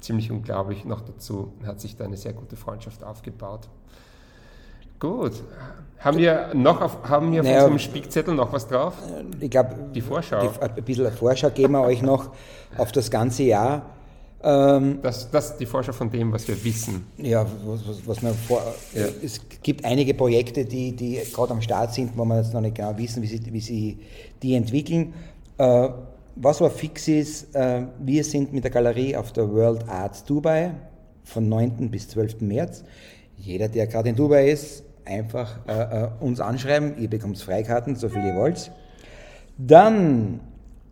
ziemlich 0.00 0.28
unglaublich. 0.32 0.84
Noch 0.84 1.02
dazu 1.02 1.52
hat 1.64 1.80
sich 1.80 1.96
da 1.96 2.04
eine 2.04 2.16
sehr 2.16 2.32
gute 2.32 2.56
Freundschaft 2.56 3.04
aufgebaut. 3.04 3.68
Gut. 5.02 5.32
Haben 5.98 6.18
wir 6.18 6.50
noch 6.54 6.80
auf, 6.80 6.98
haben 7.08 7.32
wir 7.32 7.42
naja, 7.42 7.58
auf 7.58 7.72
unserem 7.72 7.78
Spickzettel 7.80 8.34
noch 8.34 8.52
was 8.52 8.68
drauf? 8.68 8.94
Ich 9.40 9.50
glaube, 9.50 9.74
die 9.92 10.00
Vorschau. 10.00 10.48
Die, 10.48 10.62
ein 10.62 10.84
bisschen 10.84 11.10
Vorschau 11.10 11.50
geben 11.50 11.72
wir 11.72 11.80
euch 11.80 12.02
noch 12.02 12.30
auf 12.78 12.92
das 12.92 13.10
ganze 13.10 13.42
Jahr. 13.42 13.82
Ähm, 14.44 15.00
das, 15.02 15.28
das 15.28 15.50
ist 15.50 15.56
die 15.56 15.66
Vorschau 15.66 15.92
von 15.92 16.08
dem, 16.08 16.32
was 16.32 16.46
wir 16.46 16.64
wissen. 16.64 17.04
Ja, 17.16 17.44
was, 17.64 17.88
was, 17.88 18.06
was 18.06 18.22
man 18.22 18.32
vor, 18.32 18.62
ja. 18.94 19.06
es 19.24 19.40
gibt 19.64 19.84
einige 19.84 20.14
Projekte, 20.14 20.64
die, 20.64 20.94
die 20.94 21.20
gerade 21.34 21.52
am 21.52 21.62
Start 21.62 21.92
sind, 21.92 22.16
wo 22.16 22.24
wir 22.24 22.36
jetzt 22.36 22.54
noch 22.54 22.60
nicht 22.60 22.76
genau 22.76 22.96
wissen, 22.96 23.24
wie 23.24 23.26
sie, 23.26 23.52
wie 23.52 23.60
sie 23.60 23.98
die 24.40 24.54
entwickeln. 24.54 25.14
Äh, 25.58 25.88
was 26.36 26.60
aber 26.60 26.70
fix 26.70 27.08
ist, 27.08 27.52
äh, 27.56 27.86
wir 27.98 28.22
sind 28.22 28.52
mit 28.52 28.62
der 28.62 28.70
Galerie 28.70 29.16
auf 29.16 29.32
der 29.32 29.52
World 29.52 29.88
Art 29.88 30.30
Dubai 30.30 30.74
von 31.24 31.48
9. 31.48 31.90
bis 31.90 32.08
12. 32.08 32.40
März. 32.42 32.84
Jeder, 33.36 33.68
der 33.68 33.88
gerade 33.88 34.08
in 34.08 34.14
Dubai 34.14 34.50
ist, 34.50 34.84
einfach 35.04 35.58
äh, 35.66 36.04
äh 36.04 36.08
uns 36.20 36.40
anschreiben, 36.40 36.98
ihr 36.98 37.08
bekommt 37.08 37.38
Freikarten, 37.38 37.96
so 37.96 38.08
viel 38.08 38.24
ihr 38.24 38.36
wollt. 38.36 38.70
Dann 39.58 40.40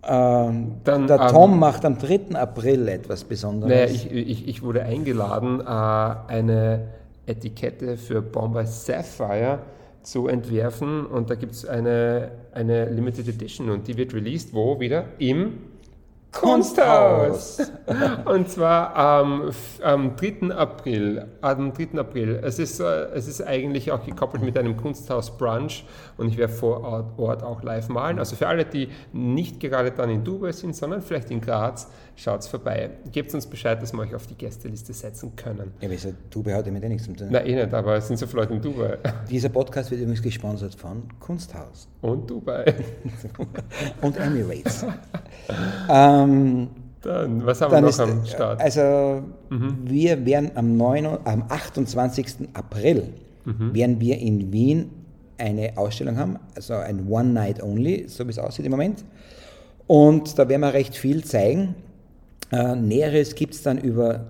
ähm, 0.02 0.76
Dann, 0.84 1.06
der 1.06 1.28
Tom 1.28 1.52
ähm, 1.52 1.58
macht 1.58 1.84
am 1.84 1.98
3. 1.98 2.34
April 2.34 2.88
etwas 2.88 3.24
Besonderes. 3.24 3.70
Naja, 3.70 3.84
ich, 3.84 4.10
ich, 4.10 4.48
ich 4.48 4.62
wurde 4.62 4.82
eingeladen, 4.82 5.60
äh, 5.60 5.64
eine 5.64 6.88
Etikette 7.26 7.96
für 7.96 8.22
Bombay 8.22 8.66
Sapphire 8.66 9.60
zu 10.02 10.28
entwerfen 10.28 11.04
und 11.04 11.28
da 11.28 11.34
gibt 11.34 11.52
es 11.52 11.66
eine, 11.66 12.30
eine 12.52 12.86
Limited 12.86 13.28
Edition 13.28 13.68
und 13.68 13.86
die 13.86 13.96
wird 13.98 14.14
released 14.14 14.54
wo 14.54 14.80
wieder? 14.80 15.04
Im 15.18 15.58
Kunsthaus. 16.32 17.58
Und 18.24 18.48
zwar 18.48 18.94
am, 18.94 19.50
am 19.82 20.16
3. 20.16 20.54
April. 20.54 21.26
Am 21.40 21.72
3. 21.72 21.98
April. 21.98 22.40
Es 22.42 22.58
ist, 22.58 22.80
äh, 22.80 23.08
es 23.14 23.26
ist 23.26 23.42
eigentlich 23.42 23.90
auch 23.90 24.04
gekoppelt 24.04 24.42
mit 24.44 24.56
einem 24.56 24.76
Kunsthaus-Brunch 24.76 25.84
und 26.16 26.28
ich 26.28 26.36
werde 26.36 26.52
vor 26.52 27.12
Ort 27.16 27.42
auch 27.42 27.62
live 27.62 27.88
malen. 27.88 28.18
Also 28.18 28.36
für 28.36 28.46
alle, 28.46 28.64
die 28.64 28.88
nicht 29.12 29.60
gerade 29.60 29.90
dann 29.90 30.10
in 30.10 30.22
Dubai 30.22 30.52
sind, 30.52 30.76
sondern 30.76 31.02
vielleicht 31.02 31.30
in 31.30 31.40
Graz, 31.40 31.88
schaut 32.16 32.44
vorbei. 32.44 32.90
Gebt 33.10 33.34
uns 33.34 33.46
Bescheid, 33.46 33.82
dass 33.82 33.92
wir 33.92 34.00
euch 34.00 34.14
auf 34.14 34.26
die 34.26 34.34
Gästeliste 34.34 34.92
setzen 34.92 35.34
können. 35.36 35.72
Ja, 35.80 35.90
wieso? 35.90 36.12
Dubai 36.30 36.52
hat 36.52 36.66
ja 36.66 36.72
mit 36.72 36.84
eh 36.84 36.88
nichts 36.88 37.06
zu 37.06 37.12
tun. 37.14 37.28
Nein, 37.30 37.46
eh 37.46 37.54
nicht, 37.56 37.74
aber 37.74 37.96
es 37.96 38.06
sind 38.06 38.18
so 38.18 38.26
viele 38.26 38.42
Leute 38.42 38.54
in 38.54 38.62
Dubai. 38.62 38.98
Dieser 39.28 39.48
Podcast 39.48 39.90
wird 39.90 40.00
übrigens 40.00 40.22
gesponsert 40.22 40.74
von 40.74 41.02
Kunsthaus. 41.18 41.88
Und 42.02 42.30
Dubai. 42.30 42.74
und 44.02 44.16
Emirates. 44.16 44.84
ähm, 45.88 46.19
dann, 47.02 47.46
was 47.46 47.60
haben 47.60 47.72
wir 47.72 47.80
noch 47.80 47.88
ist, 47.88 48.00
am 48.00 48.24
Start? 48.26 48.60
Also, 48.60 49.22
mhm. 49.48 49.78
wir 49.84 50.24
werden 50.26 50.50
am, 50.54 50.76
9, 50.76 51.06
am 51.24 51.44
28. 51.48 52.48
April 52.52 53.08
mhm. 53.44 53.74
werden 53.74 54.00
wir 54.00 54.18
in 54.18 54.52
Wien 54.52 54.90
eine 55.38 55.76
Ausstellung 55.76 56.18
haben, 56.18 56.38
also 56.54 56.74
ein 56.74 57.08
One 57.08 57.30
Night 57.30 57.62
Only, 57.62 58.04
so 58.08 58.26
wie 58.26 58.30
es 58.30 58.38
aussieht 58.38 58.66
im 58.66 58.72
Moment. 58.72 59.04
Und 59.86 60.38
da 60.38 60.48
werden 60.48 60.60
wir 60.60 60.74
recht 60.74 60.94
viel 60.94 61.24
zeigen. 61.24 61.74
Äh, 62.52 62.76
Näheres 62.76 63.34
gibt 63.34 63.54
es 63.54 63.62
dann 63.62 63.78
über 63.78 64.26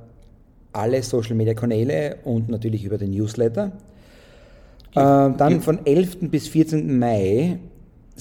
alle 0.73 1.03
Social 1.03 1.35
Media 1.35 1.55
Kanäle 1.55 2.19
und 2.25 2.49
natürlich 2.49 2.85
über 2.85 2.99
den 2.99 3.11
Newsletter. 3.11 3.73
Äh, 4.93 4.95
dann 4.95 5.61
von 5.61 5.85
11. 5.85 6.31
bis 6.31 6.49
14. 6.49 6.99
Mai 6.99 7.59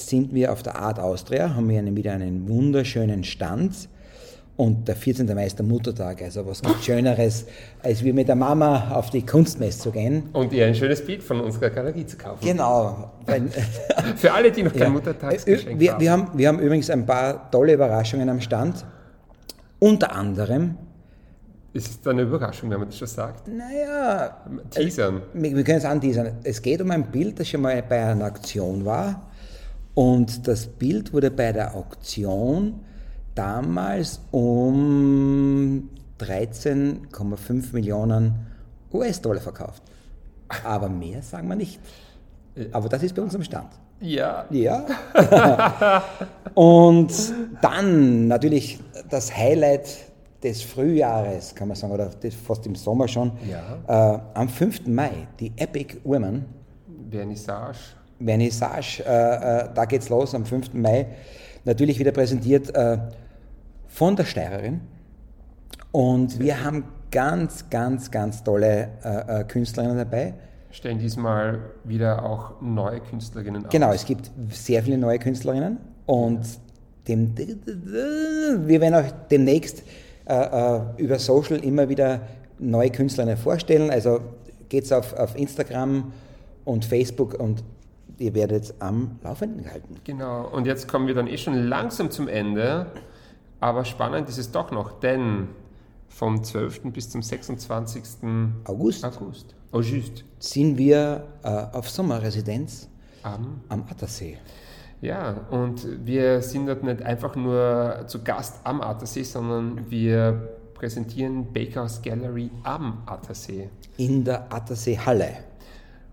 sind 0.08 0.34
wir 0.34 0.52
auf 0.52 0.64
der 0.64 0.78
Art 0.78 1.00
Austria, 1.00 1.56
haben 1.56 1.70
wir 1.70 1.84
wieder 1.96 2.14
einen 2.14 2.48
wunderschönen 2.48 3.24
Stand. 3.24 3.90
Und 4.60 4.90
der 4.90 4.98
14. 4.98 5.26
Mai 5.34 5.46
ist 5.46 5.58
der 5.58 5.66
Muttertag, 5.66 6.22
also 6.22 6.46
was 6.46 6.62
gibt 6.62 6.84
Schöneres, 6.84 7.46
als 7.82 8.04
wir 8.04 8.14
mit 8.14 8.28
der 8.28 8.36
Mama 8.36 8.92
auf 8.92 9.10
die 9.10 9.26
Kunstmesse 9.26 9.80
zu 9.80 9.92
gehen. 9.92 10.24
Und 10.34 10.52
ihr 10.52 10.66
ein 10.66 10.76
schönes 10.76 11.06
Bild 11.06 11.24
von 11.24 11.40
unserer 11.40 11.70
Galerie 11.70 12.06
zu 12.06 12.18
kaufen. 12.18 12.46
Genau. 12.46 13.10
Für 14.18 14.34
alle, 14.34 14.52
die 14.52 14.64
noch 14.64 14.74
kein 14.74 14.82
ja. 14.82 14.90
Muttertagsgeschenk 14.90 15.80
wir, 15.80 15.94
haben. 15.94 16.02
Wir 16.02 16.12
haben. 16.12 16.32
Wir 16.34 16.48
haben 16.50 16.60
übrigens 16.60 16.90
ein 16.90 17.06
paar 17.06 17.50
tolle 17.52 17.76
Überraschungen 17.76 18.28
am 18.28 18.42
Stand. 18.42 18.84
Unter 19.80 20.12
anderem. 20.12 20.76
Ist 21.72 22.02
es 22.02 22.08
eine 22.08 22.24
Überraschung, 22.24 22.70
wenn 22.70 22.80
man 22.80 22.90
das 22.90 22.98
schon 22.98 23.08
sagt? 23.08 23.48
Naja. 23.48 24.42
Teasern. 24.72 25.22
Wir, 25.36 25.56
wir 25.56 25.64
können 25.64 25.78
es 25.78 25.86
anteasern. 25.86 26.34
Es 26.44 26.62
geht 26.62 26.82
um 26.82 26.92
ein 26.92 27.10
Bild, 27.10 27.40
das 27.40 27.48
schon 27.48 27.62
mal 27.62 27.82
bei 27.82 28.04
einer 28.04 28.26
Auktion 28.26 28.84
war. 28.84 29.29
Und 30.00 30.48
das 30.48 30.66
Bild 30.66 31.12
wurde 31.12 31.30
bei 31.30 31.52
der 31.52 31.76
Auktion 31.76 32.80
damals 33.36 34.22
um 34.32 35.90
13,5 36.22 37.74
Millionen 37.74 38.34
US-Dollar 38.94 39.42
verkauft. 39.42 39.84
Aber 40.64 40.88
mehr 40.88 41.22
sagen 41.22 41.50
wir 41.50 41.58
nicht. 41.58 41.82
Aber 42.72 42.88
das 42.88 43.04
ist 43.04 43.14
bei 43.14 43.22
uns 43.22 43.36
am 43.36 43.44
Stand. 43.44 43.72
Ja. 44.00 44.46
Ja. 44.52 44.86
Und 46.54 47.12
dann 47.62 48.30
natürlich 48.30 48.80
das 49.10 49.36
Highlight 49.36 49.98
des 50.42 50.62
Frühjahres, 50.62 51.54
kann 51.54 51.68
man 51.68 51.76
sagen, 51.76 51.92
oder 51.92 52.10
fast 52.48 52.66
im 52.66 52.76
Sommer 52.76 53.10
schon. 53.10 53.34
Ja. 53.50 54.16
Äh, 54.16 54.20
am 54.34 54.48
5. 54.48 54.88
Mai, 54.88 55.28
die 55.42 55.52
Epic 55.58 55.98
Women. 56.06 56.46
Vernissage. 57.12 57.99
Vernissage, 58.24 59.04
äh, 59.06 59.64
äh, 59.64 59.70
da 59.74 59.86
geht's 59.86 60.10
los 60.10 60.36
am 60.36 60.46
5. 60.46 60.74
Mai. 60.74 61.08
Natürlich 61.66 62.00
wieder 62.00 62.12
präsentiert 62.12 62.74
äh, 62.76 62.98
von 63.88 64.16
der 64.16 64.26
Steirerin. 64.26 64.82
Und 65.92 66.40
wir 66.40 66.64
haben 66.64 66.84
ganz, 67.12 67.70
ganz, 67.70 68.12
ganz 68.12 68.44
tolle 68.44 68.90
äh, 69.04 69.44
Künstlerinnen 69.46 69.98
dabei 69.98 70.34
stellen 70.72 71.00
diesmal 71.00 71.60
wieder 71.84 72.24
auch 72.24 72.62
neue 72.62 73.00
Künstlerinnen 73.00 73.66
auf. 73.66 73.72
Genau, 73.72 73.92
es 73.92 74.06
gibt 74.06 74.30
sehr 74.52 74.84
viele 74.84 74.98
neue 74.98 75.20
Künstlerinnen 75.20 75.78
und 76.06 76.42
dem, 77.08 77.36
wir 77.36 78.82
werden 78.82 78.96
auch 78.96 79.12
demnächst 79.32 79.84
äh, 80.26 80.80
über 80.98 81.18
Social 81.18 81.58
immer 81.58 81.90
wieder 81.90 82.22
neue 82.60 82.92
Künstlerinnen 82.92 83.38
vorstellen. 83.38 83.90
Also 83.90 84.20
geht's 84.70 84.92
auf, 84.92 85.14
auf 85.14 85.36
Instagram 85.36 86.12
und 86.66 86.86
Facebook 86.86 87.34
und 87.40 87.64
ihr 88.20 88.34
werdet 88.36 88.76
am 88.80 89.20
Laufenden 89.24 89.64
gehalten. 89.64 89.96
Genau, 90.04 90.48
und 90.48 90.68
jetzt 90.68 90.88
kommen 90.88 91.08
wir 91.08 91.16
dann 91.16 91.28
eh 91.28 91.38
schon 91.38 91.56
langsam 91.56 92.12
zum 92.12 92.28
Ende. 92.28 92.88
Aber 93.60 93.84
spannend 93.86 94.30
ist 94.30 94.38
es 94.38 94.52
doch 94.52 94.72
noch, 94.72 95.00
denn 95.00 95.50
vom 96.08 96.44
12. 96.44 96.92
bis 96.94 97.10
zum 97.10 97.22
26. 97.22 98.04
August, 98.66 99.06
August. 99.06 99.56
Just. 99.74 100.24
sind 100.40 100.78
wir 100.78 101.28
äh, 101.44 101.48
auf 101.48 101.90
Sommerresidenz 101.90 102.90
am, 103.24 103.62
am 103.70 103.84
Attersee. 103.90 104.38
Ja, 105.02 105.46
und 105.50 106.06
wir 106.06 106.42
sind 106.42 106.68
dort 106.68 106.84
nicht 106.84 107.02
einfach 107.04 107.36
nur 107.36 108.04
zu 108.08 108.24
Gast 108.24 108.60
am 108.66 108.82
Attersee, 108.82 109.24
sondern 109.24 109.90
wir 109.90 110.50
präsentieren 110.74 111.54
Bakers 111.54 112.02
Gallery 112.02 112.50
am 112.64 113.04
Attersee. 113.06 113.70
In 113.98 114.24
der 114.24 114.52
Attersee-Halle. 114.52 115.49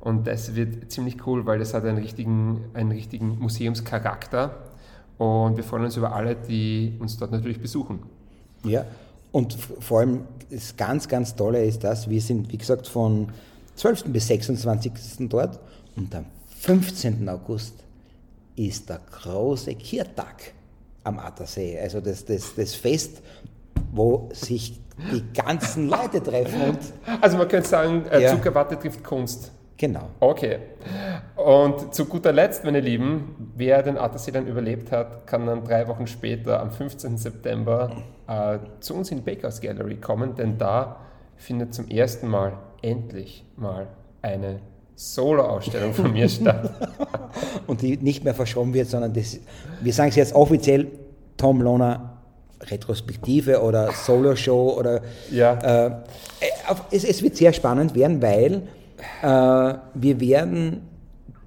Und 0.06 0.28
das 0.28 0.54
wird 0.54 0.92
ziemlich 0.92 1.26
cool, 1.26 1.46
weil 1.46 1.58
das 1.58 1.74
hat 1.74 1.84
einen 1.84 1.98
richtigen, 1.98 2.66
einen 2.74 2.92
richtigen 2.92 3.40
Museumscharakter. 3.40 4.54
Und 5.18 5.56
wir 5.56 5.64
freuen 5.64 5.82
uns 5.82 5.96
über 5.96 6.14
alle, 6.14 6.36
die 6.36 6.94
uns 7.00 7.16
dort 7.16 7.32
natürlich 7.32 7.60
besuchen. 7.60 8.04
Ja, 8.62 8.84
und 9.32 9.54
vor 9.54 9.98
allem 9.98 10.20
das 10.48 10.76
ganz, 10.76 11.08
ganz 11.08 11.34
Tolle 11.34 11.64
ist 11.64 11.82
das, 11.82 12.08
wir 12.08 12.20
sind, 12.20 12.52
wie 12.52 12.56
gesagt, 12.56 12.86
von 12.86 13.30
12. 13.74 14.04
bis 14.04 14.28
26. 14.28 14.92
dort 15.28 15.58
und 15.96 16.14
am 16.14 16.26
15. 16.60 17.28
August 17.28 17.74
ist 18.54 18.88
der 18.88 19.00
große 19.10 19.74
Kirtag 19.74 20.52
am 21.02 21.18
Attersee, 21.18 21.80
also 21.80 22.00
das, 22.00 22.24
das, 22.24 22.54
das 22.54 22.76
Fest, 22.76 23.22
wo 23.90 24.28
sich 24.32 24.78
die 25.12 25.24
ganzen 25.34 25.88
Leute 25.88 26.22
treffen. 26.22 26.60
Und 26.60 26.78
also 27.20 27.36
man 27.38 27.48
könnte 27.48 27.68
sagen, 27.68 28.06
äh, 28.06 28.22
ja. 28.22 28.30
Zuckerwatte 28.30 28.78
trifft 28.78 29.02
Kunst. 29.02 29.50
Genau. 29.78 30.08
Okay. 30.20 30.58
Und 31.36 31.94
zu 31.94 32.06
guter 32.06 32.32
Letzt, 32.32 32.64
meine 32.64 32.80
Lieben, 32.80 33.52
wer 33.56 33.82
den 33.82 33.98
Attersee 33.98 34.30
dann 34.30 34.46
überlebt 34.46 34.90
hat, 34.90 35.26
kann 35.26 35.46
dann 35.46 35.64
drei 35.64 35.86
Wochen 35.88 36.06
später, 36.06 36.60
am 36.60 36.70
15. 36.70 37.18
September, 37.18 37.90
äh, 38.26 38.58
zu 38.80 38.94
uns 38.94 39.10
in 39.10 39.18
die 39.18 39.34
Bakers 39.34 39.60
Gallery 39.60 39.96
kommen, 39.96 40.34
denn 40.34 40.56
da 40.56 40.96
findet 41.36 41.74
zum 41.74 41.88
ersten 41.88 42.28
Mal 42.28 42.54
endlich 42.80 43.44
mal 43.56 43.88
eine 44.22 44.60
Solo-Ausstellung 44.94 45.92
von 45.92 46.12
mir 46.12 46.28
statt. 46.30 46.70
Und 47.66 47.82
die 47.82 47.98
nicht 47.98 48.24
mehr 48.24 48.34
verschoben 48.34 48.72
wird, 48.72 48.88
sondern 48.88 49.12
das, 49.12 49.38
wir 49.82 49.92
sagen 49.92 50.08
es 50.08 50.16
jetzt 50.16 50.34
offiziell, 50.34 50.86
Tom 51.36 51.60
Lohner 51.60 52.16
Retrospektive 52.62 53.60
oder 53.60 53.92
Solo-Show 53.92 54.76
oder 54.78 55.02
ja. 55.30 55.86
Äh, 55.86 55.90
es, 56.90 57.04
es, 57.04 57.22
wird 57.22 57.36
sehr 57.36 57.52
spannend 57.52 57.94
werden, 57.94 58.22
weil 58.22 58.62
äh, 59.22 59.74
wir 59.94 60.20
werden 60.20 60.82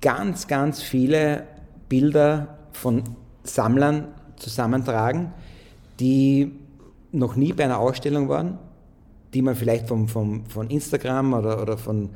ganz, 0.01 0.48
ganz 0.48 0.82
viele 0.82 1.44
Bilder 1.88 2.58
von 2.72 3.03
Sammlern 3.44 4.10
zusammentragen, 4.38 5.32
die 6.00 6.51
noch 7.12 7.36
nie 7.36 7.53
bei 7.53 7.65
einer 7.65 7.79
Ausstellung 7.79 8.29
waren, 8.29 8.58
die 9.34 9.41
man 9.41 9.56
vielleicht 9.56 9.88
vom, 9.88 10.08
vom, 10.08 10.46
von 10.46 10.70
Instagram 10.70 11.34
oder, 11.34 11.62
oder 11.62 11.77
von, 11.77 12.10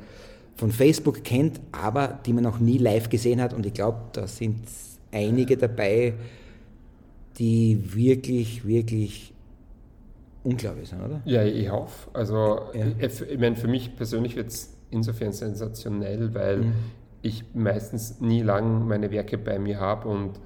von 0.56 0.70
Facebook 0.70 1.24
kennt, 1.24 1.60
aber 1.72 2.18
die 2.24 2.32
man 2.32 2.44
noch 2.44 2.58
nie 2.58 2.78
live 2.78 3.08
gesehen 3.08 3.40
hat. 3.40 3.52
Und 3.52 3.66
ich 3.66 3.74
glaube, 3.74 3.98
da 4.12 4.26
sind 4.26 4.60
einige 5.12 5.56
dabei, 5.56 6.14
die 7.38 7.94
wirklich, 7.94 8.66
wirklich 8.66 9.32
unglaublich 10.44 10.88
sind, 10.88 11.02
oder? 11.02 11.20
Ja, 11.24 11.42
ich 11.44 11.70
hoffe. 11.70 12.10
Also, 12.12 12.60
ja. 12.74 12.86
ich, 12.98 13.20
ich 13.20 13.38
meine, 13.38 13.56
für 13.56 13.68
mich 13.68 13.96
persönlich 13.96 14.36
wird 14.36 14.48
es 14.48 14.73
insofern 14.90 15.32
sensationell, 15.32 16.34
weil 16.34 16.58
mhm. 16.58 16.72
ich 17.22 17.44
meistens 17.54 18.20
nie 18.20 18.42
lang 18.42 18.86
meine 18.86 19.10
Werke 19.10 19.38
bei 19.38 19.58
mir 19.58 19.80
habe 19.80 20.08
und 20.08 20.40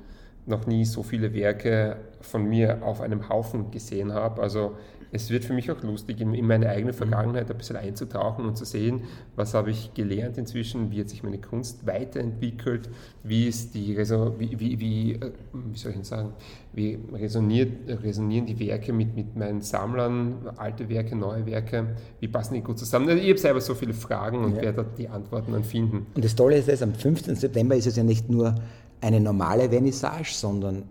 noch 0.48 0.66
nie 0.66 0.84
so 0.84 1.02
viele 1.02 1.32
Werke 1.34 1.96
von 2.20 2.44
mir 2.44 2.82
auf 2.82 3.00
einem 3.00 3.28
Haufen 3.28 3.70
gesehen 3.70 4.12
habe. 4.12 4.42
Also 4.42 4.76
es 5.10 5.30
wird 5.30 5.44
für 5.44 5.52
mich 5.52 5.70
auch 5.70 5.82
lustig, 5.82 6.20
in, 6.20 6.34
in, 6.34 6.46
meine 6.46 6.68
eigene 6.68 6.92
Vergangenheit 6.92 7.50
ein 7.50 7.56
bisschen 7.56 7.76
einzutauchen 7.76 8.44
und 8.44 8.56
zu 8.56 8.64
sehen, 8.64 9.04
was 9.36 9.54
habe 9.54 9.70
ich 9.70 9.94
gelernt 9.94 10.36
inzwischen, 10.36 10.90
wie 10.90 11.00
hat 11.00 11.08
sich 11.08 11.22
meine 11.22 11.38
Kunst 11.38 11.86
weiterentwickelt, 11.86 12.90
wie 13.22 13.48
ist 13.48 13.74
die 13.74 13.96
wie, 13.96 14.60
wie, 14.60 14.80
wie, 14.80 15.12
äh, 15.14 15.32
wie 15.52 15.78
soll 15.78 15.94
ich 15.98 16.06
sagen, 16.06 16.32
wie 16.74 16.98
resoniert, 17.12 17.88
resonieren 18.02 18.46
die 18.46 18.58
Werke 18.58 18.92
mit, 18.92 19.16
mit 19.16 19.34
meinen 19.34 19.62
Sammlern, 19.62 20.50
alte 20.56 20.88
Werke, 20.88 21.16
neue 21.16 21.46
Werke, 21.46 21.96
wie 22.20 22.28
passen 22.28 22.54
die 22.54 22.60
gut 22.60 22.78
zusammen? 22.78 23.08
Also 23.08 23.22
ich 23.22 23.30
habe 23.30 23.38
selber 23.38 23.60
so 23.60 23.74
viele 23.74 23.94
Fragen 23.94 24.44
und 24.44 24.56
ja. 24.56 24.62
werde 24.62 24.84
die 24.96 25.08
Antworten 25.08 25.52
dann 25.52 25.64
finden. 25.64 26.06
Und 26.14 26.24
das 26.24 26.34
Tolle 26.34 26.58
ist, 26.58 26.82
am 26.82 26.94
15. 26.94 27.36
September 27.36 27.74
ist 27.74 27.86
es 27.86 27.96
ja 27.96 28.04
nicht 28.04 28.28
nur 28.28 28.54
eine 29.00 29.20
normale 29.20 29.70
Vernissage, 29.70 30.32
sondern 30.32 30.84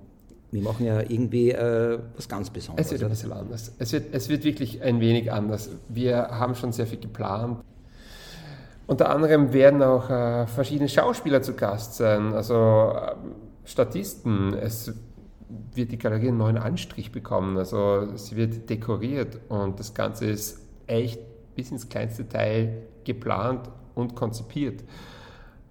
wir 0.51 0.61
machen 0.61 0.85
ja 0.85 1.01
irgendwie 1.01 1.51
äh, 1.51 1.99
was 2.15 2.29
ganz 2.29 2.49
Besonderes. 2.49 2.87
Es 2.87 2.91
wird 2.93 3.03
ein 3.03 3.09
bisschen 3.09 3.33
anders. 3.33 3.73
Es 3.79 3.91
wird, 3.91 4.13
es 4.13 4.29
wird 4.29 4.43
wirklich 4.43 4.81
ein 4.81 4.99
wenig 5.01 5.31
anders. 5.31 5.69
Wir 5.89 6.29
haben 6.29 6.55
schon 6.55 6.71
sehr 6.71 6.87
viel 6.87 6.99
geplant. 6.99 7.59
Unter 8.87 9.09
anderem 9.09 9.51
werden 9.51 9.83
auch 9.83 10.09
äh, 10.09 10.47
verschiedene 10.47 10.87
Schauspieler 10.87 11.41
zu 11.41 11.53
Gast 11.53 11.95
sein, 11.95 12.33
also 12.33 12.93
äh, 12.95 13.15
Statisten. 13.65 14.53
Es 14.53 14.93
wird 15.75 15.91
die 15.91 15.97
Galerie 15.97 16.29
einen 16.29 16.37
neuen 16.37 16.57
Anstrich 16.57 17.11
bekommen, 17.11 17.57
also 17.57 18.15
sie 18.15 18.37
wird 18.37 18.69
dekoriert 18.69 19.39
und 19.49 19.79
das 19.79 19.93
Ganze 19.93 20.25
ist 20.25 20.61
echt 20.87 21.19
bis 21.55 21.71
ins 21.71 21.89
kleinste 21.89 22.27
Teil 22.27 22.83
geplant 23.03 23.69
und 23.95 24.15
konzipiert. 24.15 24.83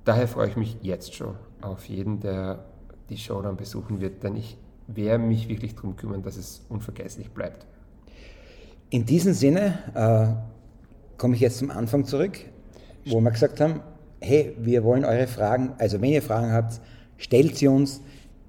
Daher 0.04 0.28
freue 0.28 0.48
ich 0.48 0.56
mich 0.56 0.76
jetzt 0.82 1.14
schon 1.14 1.34
auf 1.66 1.88
jeden, 1.88 2.20
der 2.20 2.64
die 3.08 3.16
Show 3.16 3.40
dann 3.42 3.56
besuchen 3.56 4.00
wird, 4.00 4.22
denn 4.22 4.36
ich 4.36 4.56
werde 4.86 5.22
mich 5.22 5.48
wirklich 5.48 5.74
darum 5.74 5.96
kümmern, 5.96 6.22
dass 6.22 6.36
es 6.36 6.64
unvergesslich 6.68 7.30
bleibt. 7.30 7.66
In 8.90 9.04
diesem 9.04 9.32
Sinne 9.32 9.78
äh, 9.94 11.18
komme 11.18 11.34
ich 11.34 11.40
jetzt 11.40 11.58
zum 11.58 11.70
Anfang 11.70 12.04
zurück, 12.04 12.38
wo 13.06 13.20
wir 13.20 13.30
gesagt 13.30 13.60
haben, 13.60 13.80
hey, 14.20 14.54
wir 14.58 14.84
wollen 14.84 15.04
eure 15.04 15.26
Fragen, 15.26 15.74
also 15.78 16.00
wenn 16.00 16.10
ihr 16.10 16.22
Fragen 16.22 16.52
habt, 16.52 16.80
stellt 17.16 17.56
sie 17.56 17.68
uns. 17.68 18.00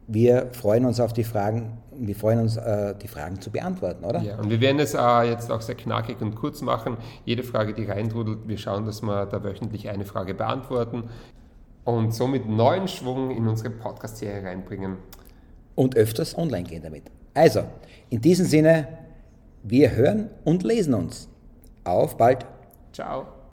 Wir 0.10 0.48
freuen 0.54 0.86
uns 0.86 1.02
auf 1.02 1.12
die 1.12 1.26
Fragen, 1.26 1.80
wir 1.92 2.16
freuen 2.16 2.40
uns, 2.40 2.56
äh, 2.56 2.96
die 2.96 3.10
Fragen 3.10 3.42
zu 3.42 3.52
beantworten, 3.52 4.06
oder? 4.06 4.22
Ja, 4.22 4.38
und 4.38 4.50
wir 4.50 4.62
werden 4.62 4.80
es 4.80 4.94
äh, 4.94 5.24
jetzt 5.24 5.52
auch 5.52 5.60
sehr 5.60 5.76
knackig 5.76 6.22
und 6.22 6.36
kurz 6.36 6.62
machen. 6.62 6.96
Jede 7.26 7.44
Frage, 7.44 7.74
die 7.74 7.84
reintrudelt, 7.84 8.48
wir 8.48 8.58
schauen, 8.58 8.86
dass 8.86 9.02
wir 9.02 9.26
da 9.26 9.44
wöchentlich 9.44 9.90
eine 9.90 10.06
Frage 10.06 10.34
beantworten 10.34 11.10
und 11.88 12.14
somit 12.14 12.48
neuen 12.48 12.88
Schwung 12.88 13.32
in 13.32 13.48
unsere 13.48 13.70
Podcast-Serie 13.70 14.44
reinbringen 14.44 14.98
und 15.76 15.96
öfters 15.96 16.38
online 16.38 16.64
gehen 16.64 16.84
damit. 16.84 17.04
Also, 17.34 17.64
in 18.10 18.20
diesem 18.20 18.46
Sinne, 18.46 18.88
wir 19.64 19.96
hören 19.96 20.30
und 20.44 20.64
lesen 20.64 20.94
uns. 20.94 21.30
Auf 21.86 22.18
bald. 22.18 22.46
Ciao. 22.92 23.37